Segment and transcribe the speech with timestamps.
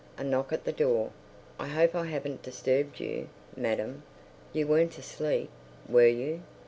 [0.17, 1.11] A knock at the door._...
[1.63, 4.01] I hope I haven't disturbed you, madam.
[4.51, 6.41] You weren't asleep—were you?